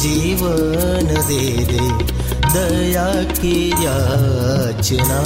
[0.00, 1.86] जीवन दे दे,
[2.46, 5.20] दया की याचना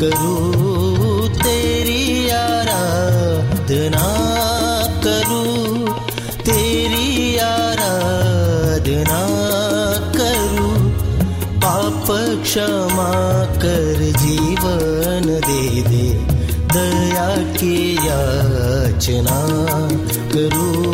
[0.00, 4.08] करूँ तेरी आराधना
[5.04, 5.88] करूँ,
[6.40, 9.22] तेरी आराधना
[10.16, 10.72] करूँ।
[11.58, 12.06] पाप
[12.42, 13.12] क्षमा
[13.62, 16.06] कर जीवन दे दे,
[16.74, 17.76] दया की
[18.06, 19.40] याचना
[20.34, 20.93] करूँ।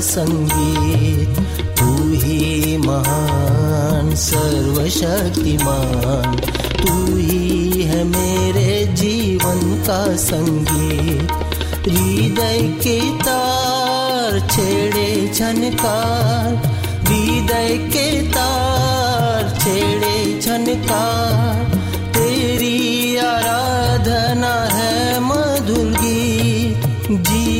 [0.00, 1.40] संगीत,
[1.78, 6.36] तू ही महान, सर्वशक्तिमान।
[6.86, 11.32] तू ही है मेरे जीवन का संगीत।
[11.88, 16.54] हृदय के तार छेड़े झनकार
[17.06, 21.75] हृदय के तार छेड़े झनकार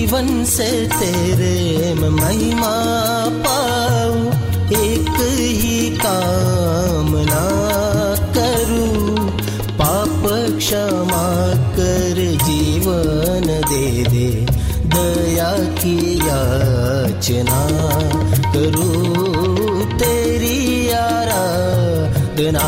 [0.07, 2.75] जीवन से तेरे मैं महिमा
[3.45, 4.21] पाऊँ,
[4.73, 7.43] एक ही कामना
[8.37, 9.27] करूँ।
[9.81, 10.23] पाप
[10.59, 11.27] क्षमा
[11.79, 14.29] कर जीवन दे दे,
[14.95, 15.51] दया
[15.83, 17.61] की याचना
[18.53, 22.67] करूँ तेरी आराधना।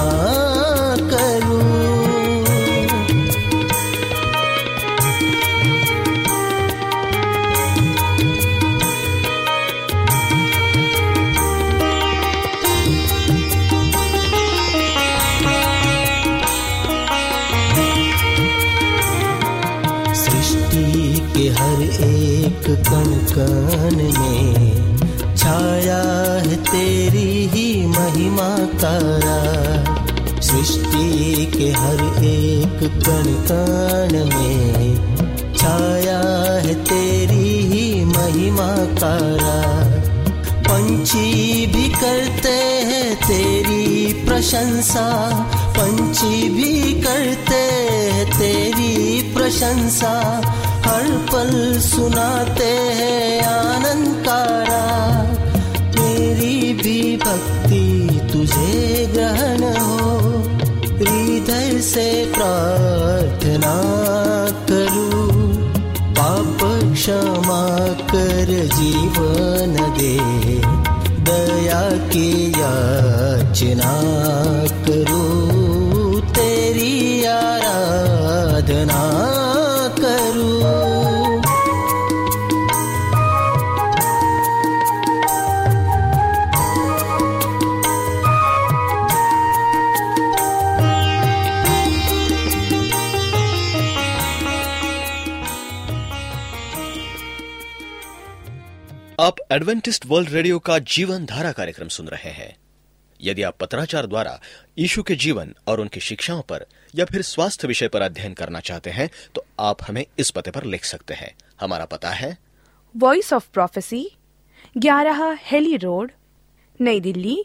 [31.59, 34.97] के हर एक कण कण में
[35.57, 36.19] छाया
[36.59, 39.57] है तेरी ही महिमा तारा
[40.69, 42.53] पंछी भी करते
[42.91, 45.07] हैं तेरी प्रशंसा।
[45.79, 50.15] पंछी भी करते हैं तेरी प्रशंसा।
[50.87, 52.71] हर पल सुनाते
[53.01, 54.85] हैं आनंद कारा
[55.99, 60.48] मेरी भी भक्ति तुझे ग्रहण हो।
[61.09, 63.77] हृदय से प्रार्थना
[64.71, 65.29] करूँ
[66.19, 66.59] पाप
[66.93, 67.63] क्षमा
[68.13, 70.17] कर जीवन दे
[71.29, 71.83] दया
[72.13, 73.95] की याचना
[74.89, 75.18] करूँ।
[99.59, 102.57] एडवेंटिस्ट वर्ल्ड रेडियो का जीवन धारा कार्यक्रम सुन रहे हैं।
[103.21, 104.41] यदि आप पत्राचार द्वारा
[104.79, 106.65] यीशु के जीवन और उनकी शिक्षाओं पर
[106.95, 110.65] या फिर स्वास्थ्य विषय पर अध्ययन करना चाहते हैं तो आप हमें इस पते पर
[110.65, 112.39] लिख सकते हैं। हमारा पता है
[112.97, 114.11] वॉइस ऑफ़ प्रोफेसी
[114.77, 116.13] ग्यारह हेली रोड
[116.81, 117.37] नई दिल्ली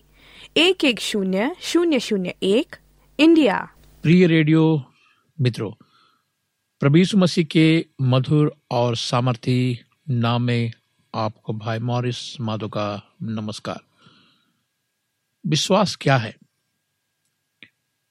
[0.57, 2.75] एक एक शून्य शून्य शून्य एक
[3.19, 3.57] इंडिया।
[4.03, 4.83] प्रिय रेडियो
[5.41, 5.71] मित्रों
[6.79, 9.59] प्रभु मसीह के मधुर और सामर्थी
[10.09, 10.71] नाम में
[11.15, 13.79] आपको भाई मॉरिस माधो का नमस्कार।
[15.47, 16.37] विश्वास क्या है?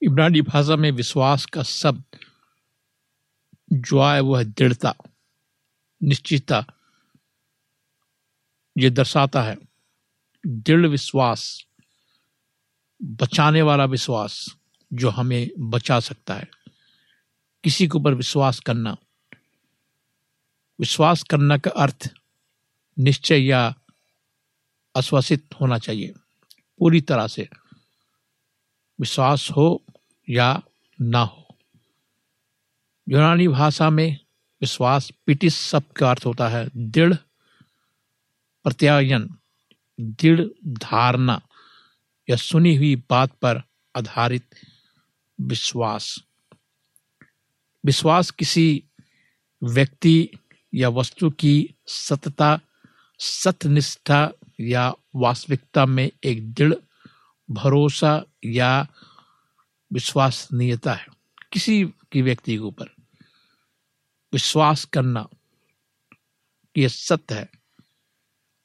[0.02, 2.04] इब्रानी भाषा में विश्वास का शब्द,
[3.72, 4.94] जो है वह दृढ़ता,
[6.02, 6.66] निश्चितता।
[8.78, 9.58] ये दर्शाता है
[10.46, 11.66] दृढ़ विश्वास,
[13.02, 14.56] बचाने वाला विश्वास
[14.93, 16.50] जो हमें बचा सकता है।
[17.64, 18.96] किसी के ऊपर विश्वास करना,
[20.81, 22.14] विश्वास करने का अर्थ
[22.99, 23.75] निश्चय या
[24.97, 26.15] आश्वासित होना चाहिए।
[26.79, 27.49] पूरी तरह से
[29.00, 29.85] विश्वास हो
[30.31, 30.62] या
[31.00, 31.56] ना हो।
[33.09, 34.19] यूनानी भाषा में
[34.61, 37.15] विश्वास पिटिस शब्द का अर्थ होता है दृढ़
[38.65, 39.38] प्रत्यायन,
[40.00, 41.43] दृढ़ धारणा
[42.31, 43.62] या सुनी हुई बात पर
[43.97, 44.55] आधारित
[45.41, 46.25] विश्वास।
[47.87, 48.85] विश्वास किसी
[49.62, 50.31] व्यक्ति
[50.75, 52.61] या वस्तु की सतता
[53.23, 54.31] सत्यनिष्ठा
[54.61, 56.75] या वास्तविकता में एक दृढ़
[57.51, 58.87] भरोसा या
[59.93, 61.07] विश्वसनीयता है।
[61.53, 62.91] किसी की व्यक्ति के ऊपर
[64.33, 65.27] विश्वास करना
[66.77, 67.49] ये सत्य है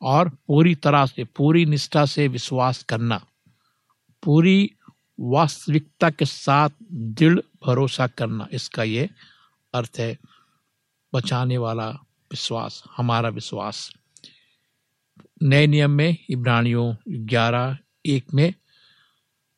[0.02, 3.22] और पूरी तरह से, पूरी निष्ठा से विश्वास करना,
[4.24, 4.72] पूरी
[5.20, 9.10] वास्तविकता के साथ दृढ़ भरोसा करना, इसका ये
[9.74, 10.18] अर्थ है
[11.14, 11.90] बचाने वाला
[12.32, 13.92] विश्वास, हमारा विश्वास।
[15.44, 18.54] नए नियम में, इब्रानियों ग्यारह, एक में,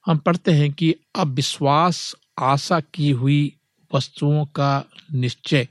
[0.06, 3.56] हम पढ़ते हैं कि अब विश्वास, आशा की हुई
[3.96, 4.84] वस्तुओं का
[5.14, 5.68] निश्चय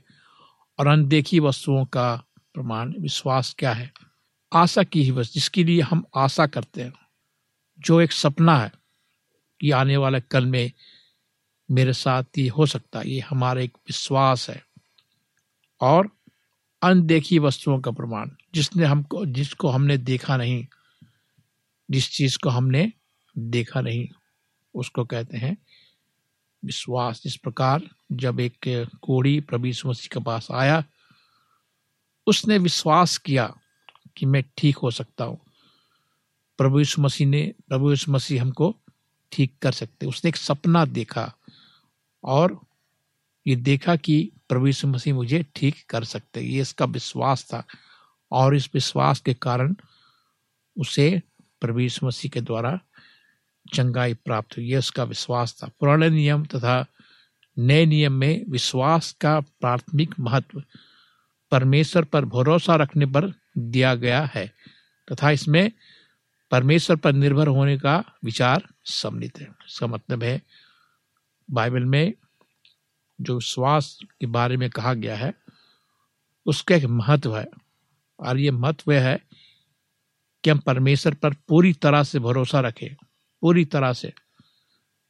[0.79, 2.23] और अनदेखी वस्तुओं का
[2.53, 3.93] प्रमाण। विश्वास क्या है?
[4.53, 6.93] आशा की ही वस्तु, जिसके लिए हम आशा करते हैं।
[7.79, 8.71] जो एक सपना है
[9.61, 10.71] कि आने वाले कल में
[11.71, 14.65] मेरे साथ ये हो सकता है। ये हमारा एक विश्वास है।
[15.81, 16.18] और
[16.81, 20.67] अनदेखी वस्तुओं का प्रमाण, जिसने हमको, जिसको हमने देखा नहीं,
[21.91, 22.91] जिस चीज़ को हमने
[23.37, 24.07] देखा नहीं,
[24.75, 25.57] उसको कहते हैं
[26.65, 27.81] विश्वास। इस प्रकार
[28.11, 30.83] जब एक कोड़ी प्रभु मसीह के पास आया,
[32.27, 33.55] उसने विश्वास किया
[34.17, 35.39] कि मैं ठीक हो सकता हूँ।
[36.57, 38.75] प्रभु मसीह ने, प्रभु मसीह हमको
[39.31, 41.33] ठीक कर सकते। उसने एक सपना देखा
[42.23, 42.61] और
[43.49, 47.63] ये देखा कि प्रभु यीशु मसीह मुझे ठीक कर सकते। ये इसका विश्वास था
[48.31, 49.75] और इस विश्वास के कारण
[50.77, 51.21] उसे
[51.61, 52.79] प्रभु यीशु मसीह के द्वारा
[53.73, 56.85] चंगाई प्राप्त हुई। ये उसका विश्वास था। पुराने नियम तथा
[57.57, 60.63] नए नियम में विश्वास का प्राथमिक महत्व
[61.51, 64.45] परमेश्वर पर भरोसा रखने पर दिया गया है
[65.07, 65.71] तथा इसमें
[66.51, 70.41] परमेश्वर पर निर्भर होने का विचार सम्मिलित है। इसका मतलब है
[71.49, 72.13] बाइबल में
[73.21, 75.33] जो विश्वास के बारे में कहा गया है,
[76.45, 77.47] उसका एक महत्व है।
[78.19, 79.25] और ये महत्व है
[80.43, 83.05] कि हम परमेश्वर पर पूरी तरह से भरोसा रखें,
[83.41, 84.13] पूरी तरह से।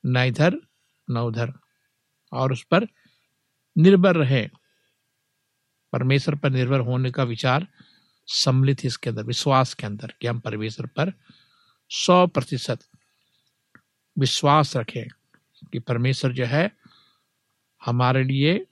[0.06, 0.54] न इधर,
[1.10, 1.54] न उधर।
[2.34, 2.88] और उस पर
[3.78, 4.50] निर्भर रहे।
[5.94, 7.68] परमेश्वर पर निर्भर होने का विचार
[8.28, 11.14] सम्मिलित इसके अंदर, विश्वास के अंदर कि हम परमेश्वर पर
[11.90, 12.80] सौ प्रतिशत
[14.20, 15.08] विश्वास रखें
[15.72, 16.89] कि परमेश्वर जो है
[17.86, 18.66] हमारे लिए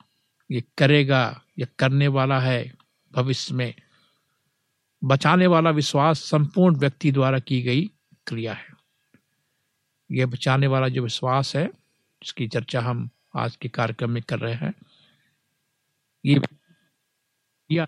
[0.51, 2.73] ये करेगा, ये करने वाला है
[3.11, 3.73] भविष्य में।
[5.03, 7.91] बचाने वाला विश्वास संपूर्ण व्यक्ति द्वारा की गई
[8.27, 8.67] क्रिया है।
[10.11, 11.67] यह बचाने वाला जो विश्वास है,
[12.23, 14.73] जिसकी चर्चा हम आज के कार्यक्रम में कर रहे हैं,
[16.25, 16.41] ये
[17.71, 17.87] या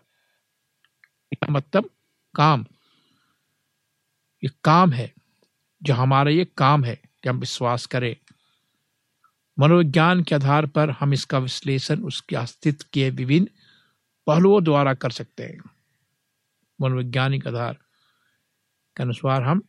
[1.49, 1.89] मतलब
[2.35, 2.65] काम।
[4.43, 5.13] ये काम है,
[5.83, 8.28] जो हमारा ये काम है, कि हम विश्वास करें।
[9.59, 13.47] मनोविज्ञान के आधार पर हम इसका विश्लेषण उसके अस्तित्व के विभिन्न
[14.27, 15.59] पहलुओं द्वारा कर सकते हैं।
[16.79, 17.73] मनोवैज्ञानिक आधार
[18.97, 19.61] के अनुसार हम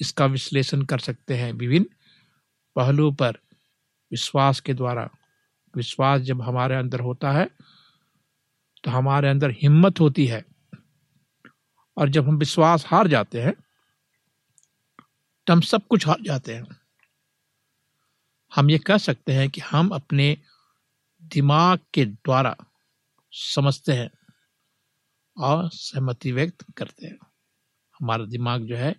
[0.00, 1.86] इसका विश्लेषण कर सकते हैं विभिन्न
[2.76, 3.38] पहलुओं पर
[4.12, 5.08] विश्वास के द्वारा।
[5.74, 7.48] विश्वास जब हमारे अंदर होता है
[8.84, 10.44] तो हमारे अंदर हिम्मत होती है।
[11.96, 13.54] और जब हम विश्वास हार जाते हैं
[15.46, 16.77] तो हम सब कुछ हार जाते हैं।
[18.52, 20.36] हम ये कह सकते हैं कि हम अपने
[21.22, 22.56] दिमाग के द्वारा
[23.32, 24.10] समझते हैं
[25.36, 27.18] और सहमति व्यक्त करते हैं।
[28.00, 28.94] हमारा दिमाग जो है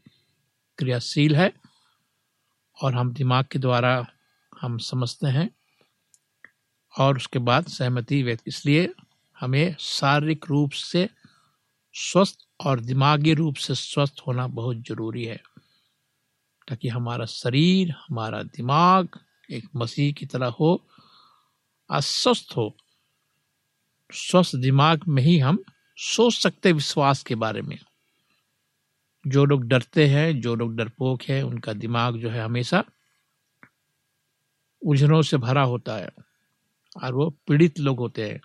[0.78, 1.52] क्रियाशील है
[2.78, 4.08] और हम दिमाग के द्वारा
[4.62, 5.50] हम समझते हैं
[6.98, 8.94] और उसके बाद सहमति व्यक्त। इसलिए
[9.40, 11.10] हमें शारीरिक रूप से
[11.94, 15.42] स्वस्थ और दिमागी रूप से स्वस्थ होना बहुत ज़रूरी है
[16.68, 19.20] ताकि हमारा शरीर, हमारा दिमाग
[19.52, 20.88] एक मसीह की तरह हो,
[21.92, 22.78] अस्वस्थ हो,
[24.12, 25.64] स्वस्थ दिमाग में ही हम
[25.98, 27.80] सोच सकते विश्वास के बारे में।
[29.28, 32.84] जो लोग डरते हैं, जो लोग डरपोक है, उनका दिमाग जो है हमेशा
[34.82, 36.10] उलझनों से भरा होता है
[37.04, 38.42] और वो पीड़ित लोग होते हैं।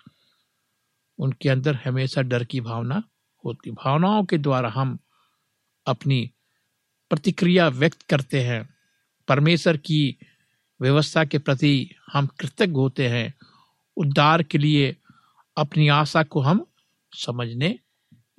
[1.19, 3.03] उनके अंदर हमेशा डर की भावना
[3.45, 4.99] होती भावनाओं के द्वारा हम
[5.85, 6.31] अपनी
[7.09, 8.69] प्रतिक्रिया व्यक्त करते हैं।
[9.27, 10.17] परमेश्वर की
[10.81, 13.33] व्यवस्था के प्रति हम कृतज्ञ होते हैं।
[13.97, 14.95] उद्धार के लिए
[15.57, 16.65] अपनी आशा को हम
[17.13, 17.77] समझने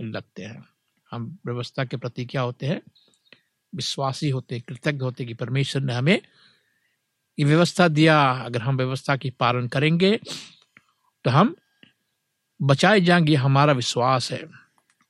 [0.01, 0.65] लगते हैं।
[1.11, 2.81] हम व्यवस्था के प्रति क्या होते हैं?
[3.73, 6.21] विश्वासी होते कृतज्ञ होते कि परमेश्वर ने हमें
[7.39, 10.17] ये व्यवस्था दिया। अगर हम व्यवस्था की पालन करेंगे
[11.25, 11.55] तो हम
[12.63, 14.45] बचाए जाएँगे हमारा विश्वास है।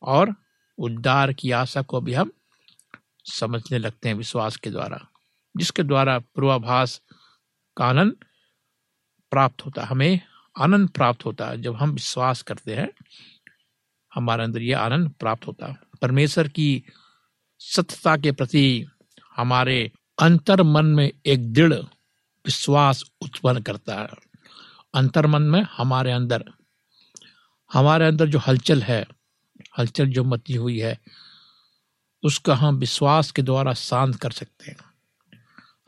[0.03, 0.35] और
[0.79, 2.31] उद्धार की आशा को भी हम
[3.25, 5.07] समझने लगते हैं विश्वास के द्वारा,
[5.57, 7.01] जिसके द्वारा पूर्वाभास
[7.77, 8.17] का आनंद
[9.31, 10.21] प्राप्त होता है। हमें
[10.61, 12.89] आनंद प्राप्त होता है। जब हम विश्वास करते हैं,
[14.15, 16.83] हमारे अंदर यह आनंद प्राप्त होता है। परमेश्वर की
[17.59, 18.87] सत्यता के प्रति
[19.37, 21.75] हमारे अंतर मन में एक दृढ़
[22.47, 24.09] विश्वास उत्पन्न करता है।
[24.95, 26.45] अंतर मन में हमारे अंदर
[27.73, 29.07] हमारे अंदर जो हलचल है,
[29.79, 31.01] हलचल जो मची हुई है,
[32.23, 34.96] उसका हम विश्वास के द्वारा शांत कर सकते हैं।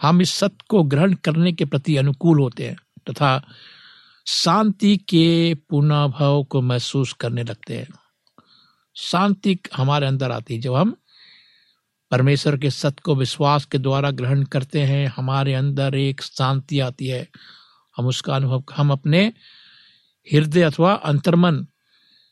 [0.02, 2.76] हम इस सत्य को ग्रहण करने के प्रति अनुकूल होते हैं
[3.10, 3.48] तथा
[4.26, 7.88] शांति के पुनर्भव को महसूस करने लगते हैं।
[8.96, 10.96] शांति हमारे अंदर आती है। जब हम
[12.10, 17.06] परमेश्वर के सत्य को विश्वास के द्वारा ग्रहण करते हैं, हमारे अंदर एक शांति आती
[17.06, 17.28] है।
[17.96, 19.32] हम उसका अनुभव, हम अपने
[20.32, 21.66] हृदय अथवा अंतर्मन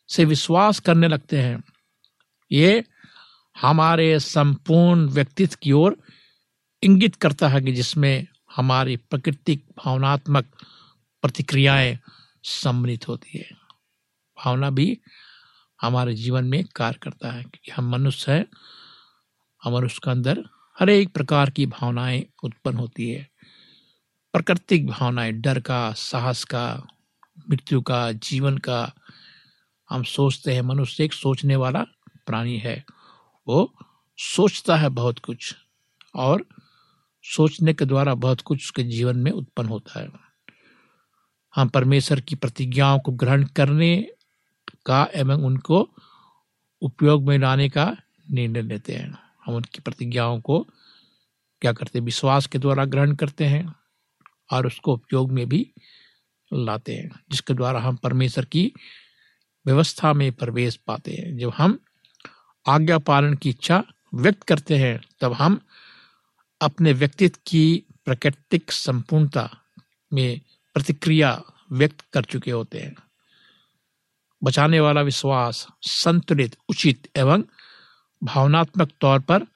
[0.08, 1.64] से विश्वास करने लगते हैं।
[2.52, 2.84] ये
[3.60, 5.96] हमारे संपूर्ण व्यक्तित्व की ओर
[6.82, 10.44] इंगित करता है कि जिसमें हमारी प्रकृतिक भावनात्मक
[11.22, 11.98] प्रतिक्रियाएँ
[12.44, 13.50] सम्मिलित होती है।
[14.38, 15.00] भावना भी
[15.82, 18.46] हमारे जीवन में कार्य करता है, क्योंकि हम मनुष्य हैं,
[19.64, 20.44] हमारे उसके अंदर
[20.80, 23.30] हर एक प्रकार की भावनाएँ उत्पन्न होती है।
[24.32, 26.86] प्राकृतिक भावनाएँ, डर का, साहस का,
[27.50, 28.92] मृत्यु का, जीवन का,
[29.90, 31.84] हम सोचते हैं, मनुष्य एक सोचने वाला
[32.26, 32.84] प्राणी है।
[33.48, 33.74] वो
[34.18, 35.56] सोचता है बहुत कुछ
[36.14, 36.46] और
[37.34, 40.08] सोचने के द्वारा बहुत कुछ उसके जीवन में उत्पन्न होता है।
[41.54, 44.10] हम परमेश्वर की प्रतिज्ञाओं को ग्रहण करने
[44.86, 45.90] का एवं उनको
[46.82, 47.96] उपयोग में लाने का
[48.30, 50.66] निर्णय लेते हैं। हम उनकी प्रतिज्ञाओं को
[51.60, 52.04] क्या करते हैं?
[52.04, 53.74] विश्वास के द्वारा ग्रहण करते हैं
[54.52, 55.72] और उसको उपयोग में भी
[56.52, 58.72] लाते हैं, जिसके द्वारा हम परमेश्वर की
[59.66, 61.78] व्यवस्था में प्रवेश पाते हैं। जब हम
[62.68, 65.65] आज्ञा पालन की इच्छा व्यक्त करते हैं, तब हम
[66.60, 69.58] अपने व्यक्तित्व की प्राकृतिक संपूर्णता
[70.12, 70.40] में
[70.74, 72.96] प्रतिक्रिया व्यक्त कर चुके होते हैं।
[74.44, 77.42] बचाने वाला विश्वास, संतुलित, उचित एवं
[78.24, 79.46] भावनात्मक तौर पर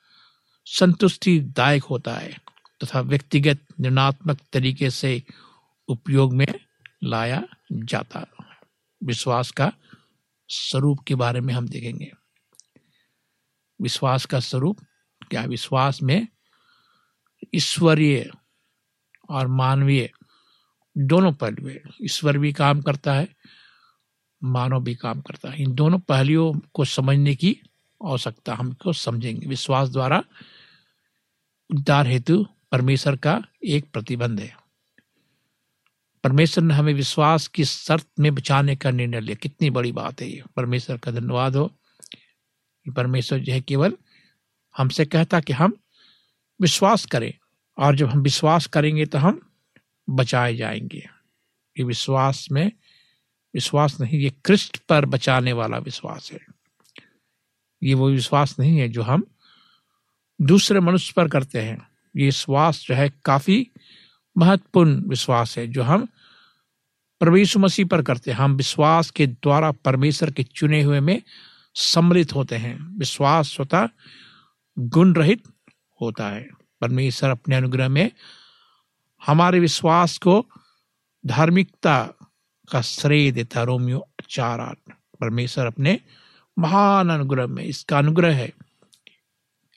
[0.65, 2.41] संतुष्टिदायक होता है
[2.85, 5.23] तथा व्यक्तिगत निर्णात्मक तरीके से
[5.89, 6.61] उपयोग में
[7.05, 7.43] लाया
[7.73, 8.27] जाता
[9.05, 9.73] विश्वास का
[10.49, 12.13] स्वरूप के बारे में हम देखेंगे।
[13.81, 14.81] विश्वास का स्वरूप,
[15.31, 16.27] क्या विश्वास में
[17.55, 18.31] ईश्वरीय
[19.31, 20.11] और मानवीय
[20.99, 21.71] दोनों पहलू
[22.05, 23.37] ईश्वर भी काम करता है,
[24.45, 27.61] मानव भी काम करता है। इन दोनों पहलुओं को समझने की
[28.07, 30.25] आवश्यकता हमको समझेंगे। विश्वास द्वारा
[31.71, 34.57] उद्धार हेतु परमेश्वर का एक प्रतिबंध है।
[36.25, 40.29] परमेश्वर ने हमें विश्वास की शर्त में बचाने का निर्णय लिया। कितनी बड़ी बात है
[40.29, 41.77] ये। परमेश्वर का धन्यवाद हो।
[42.97, 43.97] परमेश्वर जो है केवल
[44.77, 45.77] हमसे कहता कि हम
[46.61, 47.35] विश्वास करें।
[47.79, 49.53] और जब हम विश्वास करेंगे तो हम
[50.11, 51.09] बचाए जाएँगे।
[51.79, 52.73] ये विश्वास में,
[53.55, 56.41] विश्वास नहीं, ये कृष्ण पर बचाने वाला विश्वास है।
[57.83, 59.27] ये वो विश्वास नहीं है जो हम
[60.41, 63.71] दूसरे मनुष्य पर करते हैं। ये विश्वास जो है काफ़ी
[64.39, 66.09] महत्वपूर्ण विश्वास है जो हम
[67.21, 71.23] प्रभु मसीह पर करते हैं। हम विश्वास के द्वारा परमेश्वर के चुने हुए में
[71.75, 73.89] सम्मिलित होते हैं। विश्वास स्वतः
[74.79, 75.43] गुण रहित
[76.01, 76.49] होता है।
[76.81, 78.11] परमेश्वर अपने अनुग्रह में
[79.27, 80.47] हमारे विश्वास को
[81.27, 82.15] धार्मिकता
[82.73, 84.77] का श्रेय देता रोमियो चार आठ।
[85.21, 86.01] परमेश्वर अपने
[86.59, 88.53] महान अनुग्रह में इसका अनुग्रह है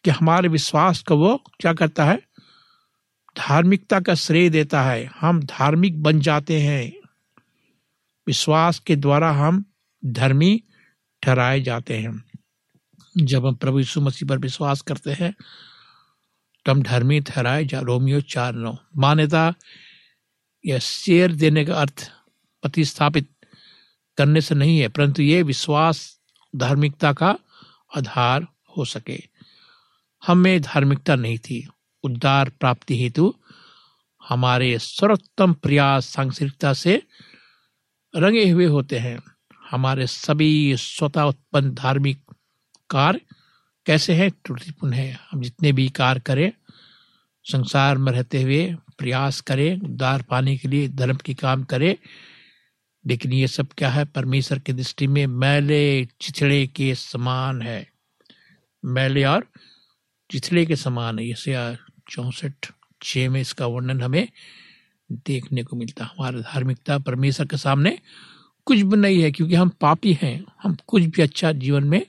[0.04, 2.18] कि हमारे विश्वास को वो क्या करता है?
[3.38, 6.94] धार्मिकता का श्रेय देता है। हम धार्मिक बन जाते हैं।
[8.28, 9.66] विश्वास के द्वारा हम
[10.06, 10.64] धर्मी
[11.22, 12.24] ठहराए जाते हैं।
[13.18, 15.36] जब हम प्रभु यीशु मसीह पर विश्वास करते हैं
[16.66, 19.54] तो हम धर्मी ठहराए जा, रोमियो चार नौ। मान्यता,
[20.66, 22.12] यह शेयर देने का अर्थ
[22.62, 23.28] प्रतिस्थापित
[24.18, 26.20] करने से नहीं है, परंतु ये विश्वास
[26.56, 27.38] धार्मिकता का
[27.98, 29.24] आधार हो सके।
[30.28, 31.68] हमें धार्मिकता नहीं थी।
[32.04, 33.34] उद्धार प्राप्ति हेतु
[34.30, 37.04] हमारे सर्वोत्तम प्रयास सांसारिकता से
[38.16, 39.24] रंगे हुए होते हैं।
[39.72, 42.22] हमारे सभी स्वतः उत्पन्न धार्मिक
[42.90, 43.20] कार्य
[43.86, 44.30] कैसे है?
[44.30, 46.52] त्रुटिपूर्ण है। हम जितने भी कार्य करें,
[47.44, 51.96] संसार में रहते हुए प्रयास करें, उद्धार पाने के लिए धर्म के काम करें।
[53.08, 54.06] लेकिन ये सब क्या है?
[54.06, 57.90] परमेश्वर की दृष्टि में मैले चिथड़े के समान है।
[58.86, 59.48] मैले और
[60.32, 61.76] चिथड़े के समान है। जैसे
[62.10, 62.54] चौसठ
[63.04, 64.28] छ में इसका वर्णन हमें
[65.12, 68.00] देखने को मिलता। हमारा धार्मिकता परमेश्वर के सामने
[68.66, 72.06] कुछ भी नहीं है, क्योंकि हम पापी हैं। हम कुछ भी अच्छा जीवन में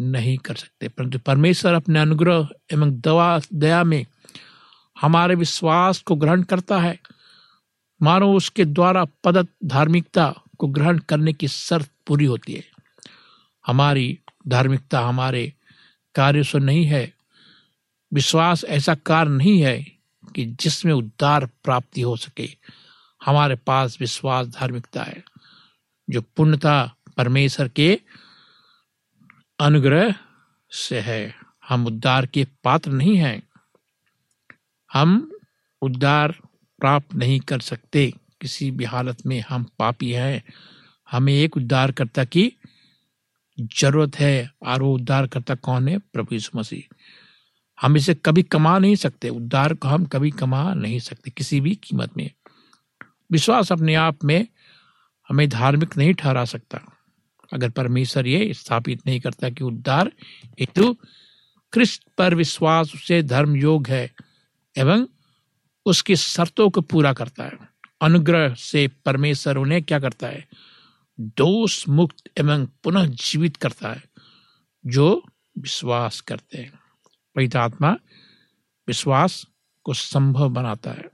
[0.00, 4.06] नहीं कर सकते। परंतु परमेश्वर अपने अनुग्रह एवं दवा, दया में
[5.00, 7.00] हमारे विश्वास को ग्रहण करता है।
[8.02, 12.64] मानो उसके द्वारा पदत धार्मिकता को ग्रहण करने की शर्त पूरी होती है।
[13.66, 15.52] हमारी धार्मिकता हमारे
[16.14, 17.14] कार्य से नहीं है।
[18.14, 19.82] विश्वास ऐसा कार्य नहीं है
[20.36, 22.48] कि जिसमें उद्धार प्राप्ति हो सके।
[23.24, 25.24] हमारे पास विश्वास धार्मिकता है,
[26.10, 28.00] जो पूर्णता परमेश्वर के
[29.60, 30.14] अनुग्रह
[30.70, 31.34] से है।
[31.68, 33.42] हम उद्धार के पात्र नहीं हैं।
[34.92, 35.38] हम
[35.82, 36.32] उद्धार
[36.78, 40.44] प्राप्त नहीं कर सकते। किसी भी हालत में हम पापी हैं।
[41.10, 42.52] हमें एक उद्धारकर्ता की
[43.60, 45.98] ज़रूरत है। और वो उद्धारकर्ता कौन है?
[45.98, 46.94] प्रभु यीशु मसीह।
[47.80, 51.74] हम इसे कभी कमा नहीं सकते। उद्धार को हम कभी कमा नहीं सकते किसी भी
[51.74, 52.30] कीमत में।
[53.32, 54.46] विश्वास अपने आप में
[55.28, 56.97] हमें धार्मिक नहीं ठहरा सकता।
[57.52, 60.12] अगर परमेश्वर ये स्थापित नहीं करता कि उद्धार
[60.60, 60.96] हेतु
[61.72, 64.14] क्रिस्त पर विश्वास उसे धर्म योग है
[64.76, 65.06] एवं
[65.86, 67.52] उसकी शर्तों को पूरा करता है।
[68.00, 70.48] अनुग्रह से परमेश्वर उन्हें क्या करता है?
[71.20, 74.02] दोष मुक्त एवं पुनः जीवित करता है,
[74.86, 75.24] जो
[75.58, 76.72] विश्वास करते हैं।
[77.36, 77.96] पवित्र आत्मा
[78.88, 79.46] विश्वास
[79.84, 81.04] को संभव बनाता है।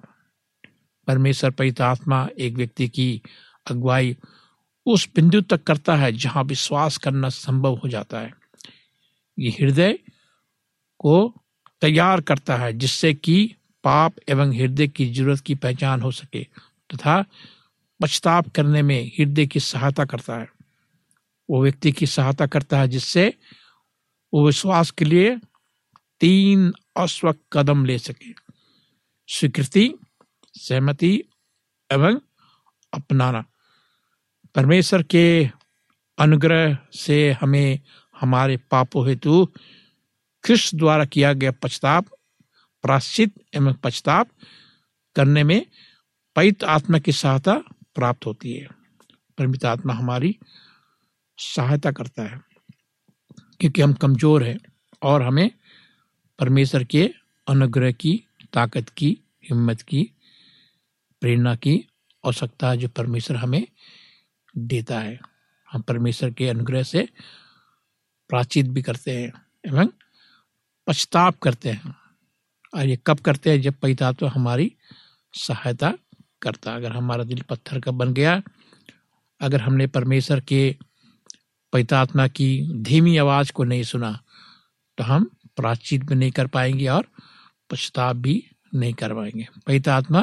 [1.06, 3.22] परमेश्वर पवित्र आत्मा एक व्यक्ति की
[3.70, 4.16] अगुवाई
[4.86, 8.32] उस बिंदु तक करता है जहाँ विश्वास करना संभव हो जाता है।
[9.38, 9.98] ये हृदय
[10.98, 11.34] को
[11.80, 16.44] तैयार करता है, जिससे कि पाप एवं हृदय की ज़रूरत की पहचान हो सके
[16.90, 17.30] तथा तो
[18.02, 20.48] पछताप करने में हृदय की सहायता करता है।
[21.50, 23.34] वो व्यक्ति की सहायता करता है, जिससे
[24.34, 25.38] वो विश्वास के लिए
[26.20, 28.32] तीन अस्वक कदम ले सके।
[29.28, 29.94] स्वीकृति,
[30.54, 31.22] सहमति
[31.92, 32.20] एवं
[32.92, 33.44] अपनाना।
[34.54, 35.50] परमेश्वर के
[36.18, 37.80] अनुग्रह से हमें
[38.20, 39.46] हमारे पापों हेतु
[40.44, 42.06] कृष्ण द्वारा किया गया पछताप
[42.84, 44.28] प्राश्चित एवं पछताप
[45.16, 45.64] करने में
[46.36, 47.54] पवित्र आत्मा की सहायता
[47.94, 48.68] प्राप्त होती है।
[49.38, 50.36] परमित आत्मा हमारी
[51.38, 52.40] सहायता करता है,
[53.60, 54.58] क्योंकि हम कमज़ोर हैं
[55.02, 55.50] और हमें
[56.38, 57.10] परमेश्वर के
[57.46, 58.12] अनुग्रह की,
[58.52, 60.10] ताकत की, हिम्मत की,
[61.22, 61.76] प्रेरणा की
[62.24, 63.66] आवश्यकता है जो परमेश्वर हमें
[64.58, 65.20] देता है।
[65.72, 67.08] हम परमेश्वर के अनुग्रह से
[68.28, 69.32] प्राचित भी करते हैं,
[69.66, 69.88] एवं
[70.86, 71.96] पछताप करते हैं।
[72.74, 73.60] और ये कब करते हैं?
[73.62, 74.72] जब पैता तो हमारी
[75.34, 75.92] सहायता
[76.42, 78.42] करता अगर हमारा दिल पत्थर का बन गया,
[79.40, 80.76] अगर हमने परमेश्वर के
[81.72, 82.48] पैतात्मा की
[82.82, 84.20] धीमी आवाज़ को नहीं सुना
[84.98, 85.24] तो हम
[85.56, 87.06] प्राचीत भी नहीं कर पाएँगे और
[87.70, 90.20] पश्चाताप भी नहीं कर पाएँगे। पैतात्मा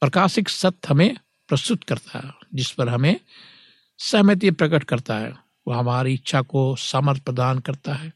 [0.00, 1.16] प्रकाशिक सत्य हमें
[1.48, 3.20] प्रस्तुत करता है। जिस पर हमें
[3.98, 5.34] सहमति प्रकट करता है,
[5.68, 8.12] वह हमारी इच्छा को सामर्थ प्रदान करता है,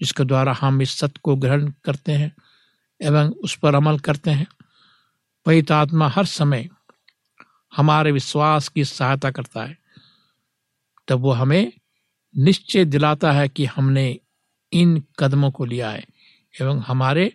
[0.00, 2.36] जिसके द्वारा हम इस सत्य को ग्रहण करते हैं
[3.02, 4.46] एवं उस पर अमल करते हैं।
[5.46, 6.68] पवित्र आत्मा हर समय
[7.76, 9.78] हमारे विश्वास की सहायता करता है।
[11.08, 11.72] तब वो हमें
[12.36, 14.18] निश्चय दिलाता है कि हमने
[14.72, 16.04] इन कदमों को लिया है
[16.60, 17.32] एवं हमारे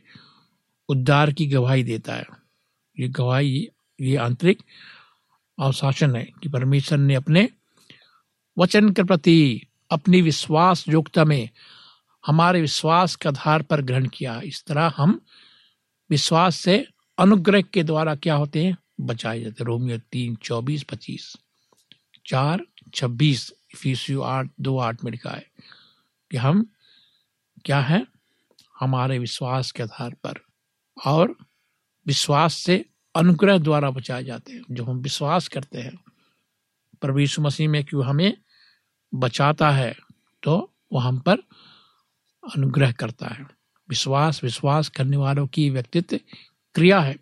[0.90, 2.26] उद्धार की गवाही देता है।
[3.00, 3.70] ये गवाही,
[4.02, 4.64] ये आंतरिक
[5.60, 7.50] अवशासन है कि परमेश्वर ने अपने
[8.58, 11.50] वचन के प्रति अपनी विश्वास योग्यता में
[12.26, 15.26] हमारे विश्वास के आधार पर ग्रहण किया। इस तरह हम
[16.10, 16.88] विश्वास से
[17.18, 18.78] अनुग्रह के द्वारा क्या होते हैं?
[19.02, 21.38] बचाए जाते हैं। रोमियो तीन, चौबीस, पच्चीस,
[22.26, 22.62] चार,
[22.94, 23.54] छब्बीस
[24.24, 25.48] आठ, दो आठ में लिखा है
[26.32, 26.74] कि हम
[27.66, 28.08] क्या है?
[28.80, 30.34] हमारे विश्वास के आधार पर
[31.06, 31.38] और
[32.08, 32.86] विश्वास से
[33.16, 35.98] अनुग्रह द्वारा बचाए जाते हैं, जो हम विश्वास करते हैं।
[37.02, 38.38] प्रभु यीशु मसीह में क्यों हमें
[39.14, 39.94] बचाता है
[40.44, 40.56] तो
[40.92, 41.38] वो हम पर
[42.44, 43.46] अनुग्रह करता है।
[43.90, 46.20] विश्वास विश्वास करने वालों की व्यक्तित्व
[46.76, 47.16] क्रिया है।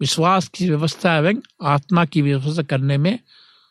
[0.00, 3.18] विश्वास की व्यवस्था एवं आत्मा की व्यवस्था करने में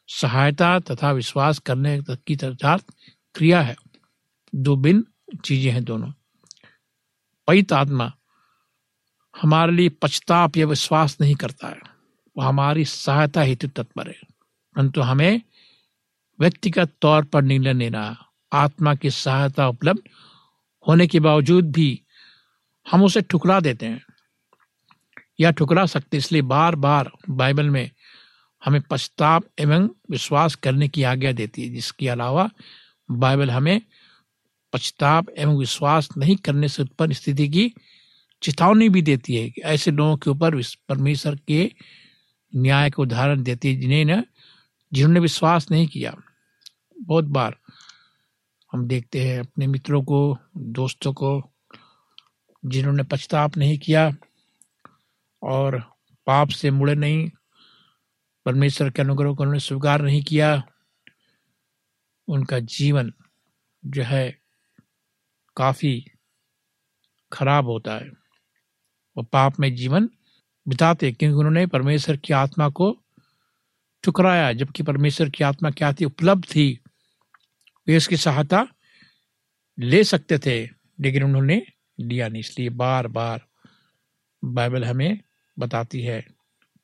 [0.10, 2.86] सहायता तथा विश्वास करने की तथार्थ
[3.36, 3.76] क्रिया है।
[4.54, 6.12] दो भिन्न चीज़ें हैं दोनों।
[7.48, 8.12] पैत आत्मा
[9.42, 11.80] हमारे लिए पछताप या विश्वास नहीं करता है।
[12.38, 14.20] वह हमारी सहायता हेतु तत्पर है।
[14.76, 15.42] परंतु हमें
[16.40, 20.00] व्यक्तिगत तौर पर निर्णय लेना, आत्मा की सहायता उपलब्ध
[20.88, 22.02] होने के बावजूद भी
[22.92, 24.06] हम उसे ठुकरा देते हैं।
[25.40, 27.92] या ठुकरा सकते इसलिए बार बार बाइबल में
[28.66, 32.50] हमें पश्चाताप एवं विश्वास करने की आज्ञा देती है। जिसके अलावा
[33.12, 33.82] बाइबल हमें
[34.74, 37.74] पश्चाताप एवं विश्वास नहीं करने से उत्पन्न स्थिति की
[38.46, 41.72] चेतावनी भी देती है कि ऐसे लोगों के ऊपर परमेश्वर के
[42.56, 44.24] न्याय का उदाहरण देती है जिन्हें
[44.94, 46.14] जिन्होंने विश्वास नहीं किया।
[47.02, 47.56] बहुत बार
[48.74, 51.52] हम देखते हैं अपने मित्रों को, दोस्तों को,
[52.66, 54.12] जिन्होंने पछताप नहीं किया
[55.44, 55.80] और
[56.28, 57.30] पाप से मुड़े नहीं,
[58.46, 60.64] परमेश्वर के अनुग्रह को उन्होंने स्वीकार नहीं किया,
[62.28, 63.14] उनका जीवन
[63.86, 64.38] जो है
[65.58, 66.06] काफ़ी
[67.32, 68.25] खराब होता है।
[69.18, 70.10] वो पाप में जीवन
[70.68, 73.02] बिताते क्योंकि उन्होंने परमेश्वर की आत्मा को
[74.04, 76.06] ठुकराया, जबकि परमेश्वर की आत्मा क्या थी?
[76.06, 76.80] उपलब्ध थी।
[77.88, 78.68] वे उसकी सहायता
[79.80, 80.66] ले सकते थे,
[81.00, 81.66] लेकिन उन्होंने
[82.00, 83.46] लिया नहीं। इसलिए बार बार
[84.44, 85.22] बाइबल हमें
[85.60, 86.28] बताती है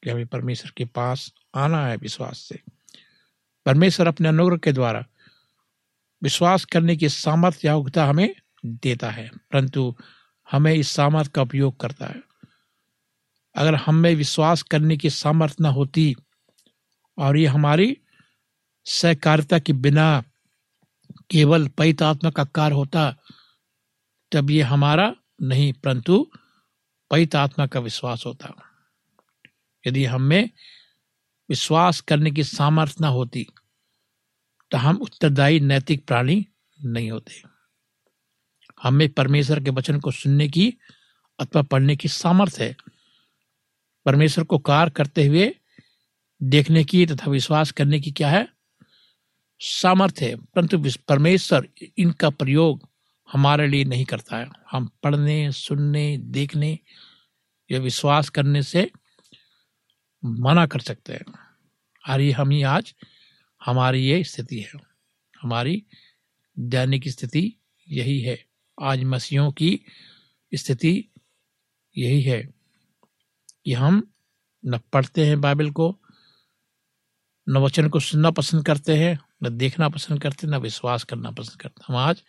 [0.03, 2.59] कि हमें परमेश्वर के पास आना है विश्वास से।
[3.65, 5.05] परमेश्वर अपने अनुग्रह के द्वारा
[6.23, 9.95] विश्वास करने की सामर्थ्य योग्यता हमें देता है। परंतु
[10.51, 12.21] हमें इस सामर्थ्य का उपयोग करता है।
[13.55, 16.15] अगर हमें विश्वास करने की सामर्थ्य न होती
[17.17, 17.97] और ये हमारी
[18.85, 20.23] सहकारिता के बिना
[21.29, 23.15] केवल पैत आत्मा का कार्य होता,
[24.31, 26.31] तब ये हमारा नहीं, परंतु
[27.11, 28.53] पैत आत्मा का विश्वास होता।
[29.83, 30.49] यदि हमें
[31.49, 33.47] विश्वास करने की सामर्थ्य न होती
[34.71, 36.45] तो हम उत्तरदायी नैतिक प्राणी
[36.79, 37.41] नहीं होते।
[38.83, 40.73] हमें परमेश्वर के वचन को सुनने की
[41.39, 42.75] अथवा पढ़ने की सामर्थ्य है।
[44.05, 45.55] परमेश्वर को कार्य करते हुए
[46.43, 48.47] देखने की तथा विश्वास करने की क्या है?
[49.59, 51.67] सामर्थ्य है, परंतु परमेश्वर
[51.97, 52.89] इनका प्रयोग
[53.31, 56.79] हमारे लिए नहीं करता है। हम पढ़ने, सुनने, देखने
[57.71, 58.91] या विश्वास करने से
[60.25, 62.95] मना कर सकते हैं। ये हम ही आज
[63.65, 64.71] हमारी ये स्थिति है।
[65.41, 65.83] हमारी
[66.59, 67.53] दैनिक स्थिति
[67.89, 68.50] यही है।
[68.81, 69.81] आज मसीहों की
[70.53, 71.05] स्थिति
[71.97, 72.53] यही है
[73.65, 74.13] कि हम
[74.65, 75.99] न पढ़ते हैं बाइबल को,
[77.49, 81.61] न वचन को सुनना पसंद करते हैं, न देखना पसंद करते, न विश्वास करना पसंद
[81.61, 82.23] करते। हम आज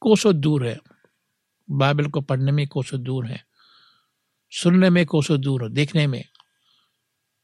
[0.00, 0.78] कोसों दूर है।
[1.70, 3.44] बाइबल को पढ़ने में कोसों दूर है।
[4.50, 6.24] सुनने में कोसों दूर है। देखने में।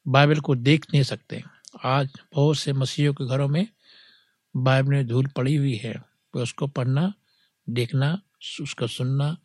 [0.08, 1.42] बाइबल को देख नहीं सकते।
[1.84, 3.68] आज बहुत से मसीहों के घरों में
[4.56, 5.94] बाइबल में धूल पड़ी हुई है।
[6.36, 7.14] वे उसको पढ़ना
[7.70, 8.22] देखना,
[8.60, 9.36] उसका सुनना,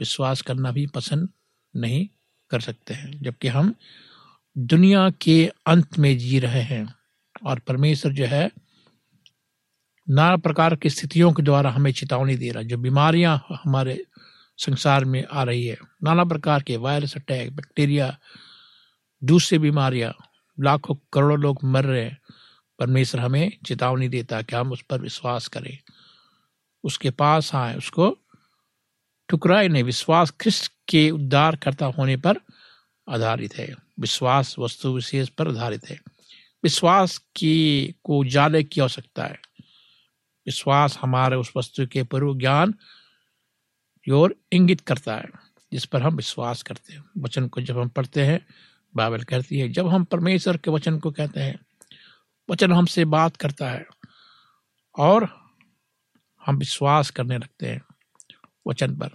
[0.00, 1.28] विश्वास करना भी पसंद
[1.76, 2.08] नहीं
[2.50, 3.74] कर सकते हैं। जबकि हम
[4.58, 6.94] दुनिया के अंत में जी रहे हैं
[7.44, 8.50] और परमेश्वर जो है,
[10.10, 14.04] नाना प्रकार की स्थितियों के द्वारा हमें चेतावनी दे रहा है। जो बीमारियाँ हमारे
[14.58, 18.18] संसार में आ रही है, नाना प्रकार के वायरस अटैक, बैक्टीरिया,
[19.24, 20.14] दूसरी बीमारियाँ,
[20.60, 22.18] लाखों करोड़ों लोग मर रहे हैं।
[22.78, 25.78] परमेश्वर हमें चेतावनी देता है कि हम उस पर विश्वास करें।
[26.84, 28.18] उसके पास आए, उसको
[29.28, 32.36] ठुकराए नहीं, विश्वास ख्रिस्त के उद्धार करता होने पर
[33.08, 36.00] आधारित है। विश्वास वस्तु विशेष पर आधारित है।
[36.64, 39.38] विश्वास की, को उजाले की आवश्यकता है।
[40.46, 42.72] विश्वास हमारे उस वस्तु के पूर्व ज्ञान
[44.04, 45.26] की ओर इंगित करता है,
[45.72, 48.46] जिस पर हम विश्वास करते हैं। वचन को जब हम पढ़ते हैं,
[48.96, 51.60] बाइबल कहती है, जब हम परमेश्वर के वचन को कहते हैं,
[52.50, 53.86] वचन हमसे बात करता है
[54.98, 55.43] और
[56.46, 57.82] हम विश्वास करने लगते हैं
[58.66, 59.10] वचन पर।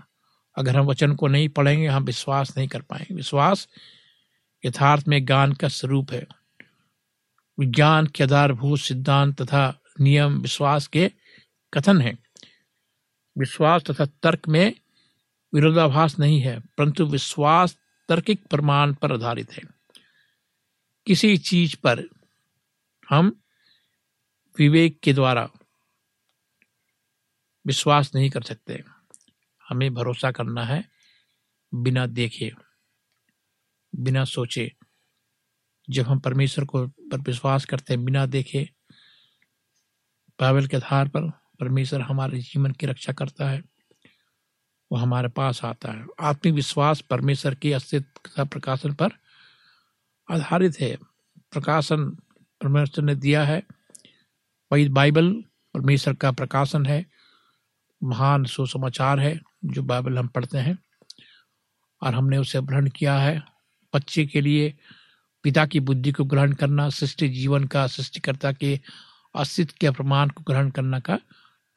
[0.57, 3.67] अगर हम वचन को नहीं पढ़ेंगे, हम विश्वास नहीं कर पाएँगे। विश्वास
[4.65, 6.27] यथार्थ में ज्ञान का स्वरूप है।
[7.59, 11.11] विज्ञान के आधारभूत सिद्धांत तथा नियम विश्वास के
[11.73, 12.17] कथन है।
[13.37, 14.75] विश्वास तथा तर्क में
[15.53, 17.77] विरोधाभास नहीं है, परंतु विश्वास
[18.09, 19.63] तर्किक प्रमाण पर आधारित है।
[21.05, 22.03] किसी चीज़ पर
[23.09, 23.41] हम
[24.59, 25.49] विवेक के द्वारा
[27.67, 28.83] विश्वास नहीं कर सकते।
[29.69, 30.89] हमें भरोसा करना है,
[31.73, 32.53] बिना देखे,
[33.95, 34.75] बिना सोचे।
[35.89, 38.69] जब हम परमेश्वर को पर विश्वास करते हैं, बिना देखे,
[40.39, 43.63] बाइबल के आधार पर परमेश्वर हमारे जीवन की रक्षा करता है,
[44.91, 49.09] वो हमारे पास आता है। आत्मिक विश्वास परमेश्वर के अस्तित्व का प्रकाशन पर
[50.31, 50.95] आधारित है।
[51.51, 52.09] प्रकाशन
[52.61, 53.63] परमेश्वर ने दिया है,
[54.71, 55.43] वही बाइबल
[55.73, 57.18] परमेश्वर का प्रकाशन है।
[58.03, 60.77] महान सुसमाचार है, जो बाइबल हम पढ़ते हैं,
[62.03, 63.43] और हमने उसे ग्रहण किया है।
[63.93, 64.73] बच्चे के लिए
[65.43, 68.79] पिता की बुद्धि को ग्रहण करना, सृष्टि जीवन का, सृष्टिकर्ता के
[69.35, 71.19] अस्तित्व के प्रमाण को ग्रहण करना का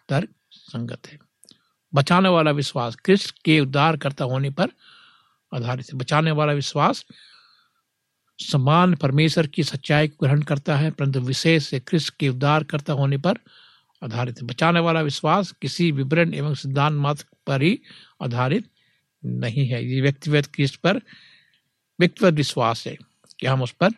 [0.08, 1.18] तर्क संगत है।
[1.94, 4.68] बचाने वाला विश्वास कृष्ण के उद्धार करता होने पर
[5.54, 7.04] आधारित है। बचाने वाला विश्वास
[8.38, 12.92] समान परमेश्वर की सच्चाई को ग्रहण करता है, परंतु विशेष से कृष्ण के उद्धार करता
[12.92, 13.38] होने पर
[14.02, 17.80] आधारित है। बचाने वाला विश्वास किसी विवरण एवं सिद्धांत मात्र पर ही
[18.22, 18.68] आधारित
[19.24, 20.96] नहीं है। ये व्यक्तिगत कृष्ण पर?
[22.00, 22.96] व्यक्तिगत विश्वास है
[23.40, 23.90] कि हम उस पर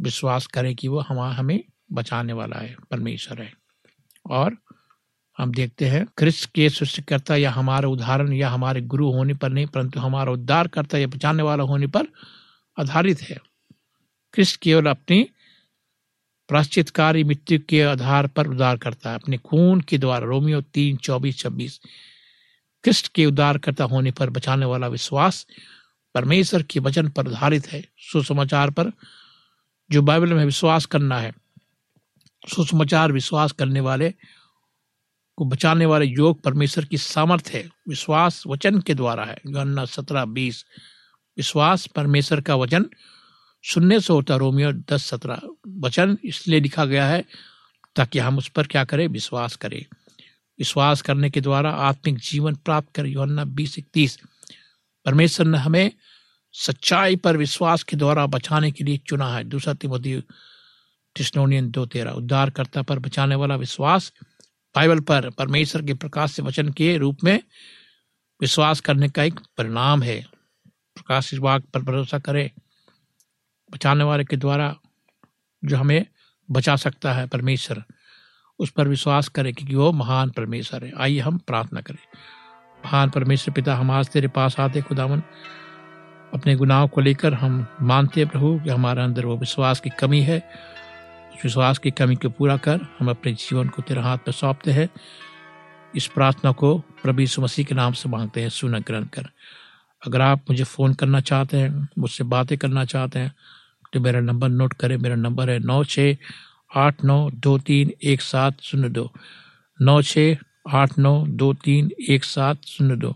[0.00, 3.52] विश्वास करें कि वो हम, हमें बचाने वाला है, परमेश्वर है।
[4.30, 4.56] और
[5.38, 9.66] हम देखते हैं कृष्ण के सृष्टिकर्ता या हमारे उदाहरण या हमारे गुरु होने पर नहीं,
[9.66, 12.06] परंतु हमारा उद्धार करता या बचाने वाला होने पर
[12.78, 13.36] आधारित है।
[14.34, 15.30] कृष्ण केवल अपनी
[16.48, 21.38] प्राश्चितकारी मृत्यु के आधार पर उद्धार करता है। अपने खून के द्वारा, रोमियो तीन, चौबीस,
[21.38, 21.80] छब्बीस।
[22.84, 25.46] कृष्ण के उद्धार करता होने पर बचाने वाला विश्वास
[26.14, 28.90] परमेश्वर के वचन पर आधारित है। सुसमाचार पर,
[29.90, 31.32] जो बाइबल में विश्वास करना है,
[32.48, 34.14] सुसमाचार विश्वास करने वाले
[35.36, 40.24] को बचाने वाले योग परमेश्वर की सामर्थ्य है। विश्वास वचन के द्वारा है। योहन्ना सत्रह,
[40.24, 40.64] बीस।
[41.36, 42.86] विश्वास परमेश्वर का वचन
[43.62, 47.24] सुनने से होता रोमियो दस सत्रह वचन इसलिए लिखा गया है
[47.96, 49.08] ताकि हम उस पर क्या करें?
[49.08, 49.84] विश्वास करें।
[50.58, 54.18] विश्वास करने के द्वारा आत्मिक जीवन प्राप्त करें। योहन्ना बीस इकतीस,
[55.04, 55.90] परमेश्वर ने हमें
[56.52, 60.20] सच्चाई पर विश्वास के द्वारा बचाने के लिए चुना है। दूसरा तिमोती
[61.14, 64.12] टिस्नोनियन दो तेरह, उद्धारकर्ता पर बचाने वाला विश्वास
[64.76, 67.40] बाइबल पर परमेश्वर के प्रकाश से वचन के रूप में
[68.40, 70.26] विश्वास करने का एक परिणाम है।
[70.94, 72.50] प्रकाश विभाग पर भरोसा करें।
[73.72, 74.76] बचाने वाले के द्वारा
[75.64, 76.06] जो हमें
[76.50, 77.84] बचा सकता है परमेश्वर,
[78.58, 81.98] उस पर विश्वास करें क्योंकि वो महान परमेश्वर है। आइए हम प्रार्थना करें।
[82.86, 85.22] महान परमेश्वर पिता, हम आज तेरे पास आते खुदावन।
[86.34, 90.50] अपने गुनाहों को लेकर हम मानते प्रभु कि हमारे अंदर वो विश्वास की कमी है।
[91.34, 94.70] उस विश्वास की कमी को पूरा कर हम अपने जीवन को तेरे हाथ में सौंपते
[94.70, 94.88] हैं।
[95.94, 99.30] इस प्रार्थना को प्रभु मसीह के नाम से मांगते हैं सुन ग्रहण कर।
[100.06, 103.34] अगर आप मुझे फ़ोन करना चाहते हैं, मुझसे बातें करना चाहते हैं
[103.92, 106.16] तो मेरा नंबर नोट करें, मेरा नंबर है नौ छः
[106.76, 109.10] आठ नौ दो तीन एक सात शून्य दो।
[109.80, 110.36] नौ छः
[110.74, 113.14] आठ नौ दो तीन एक सात शून्य दो।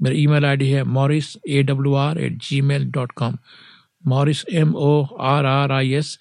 [0.00, 3.36] मेरा ईमेल आईडी है Morris A W R at Gmail dot com.
[4.04, 6.18] Morris M O R R I S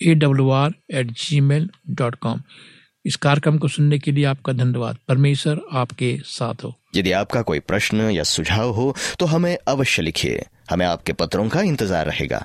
[0.00, 1.10] A W R at
[1.42, 2.40] Gmail dot com.
[3.04, 7.58] इस कार्यक्रम को सुनने के लिए आपका धन्यवाद। परमेश्वर आपके साथ हो। यदि आपका कोई
[7.60, 12.44] प्रश्न या सुझाव हो तो हमें अवश्य लिखिए। हमें आपके पत्रों का इंतज़ार रहेगा।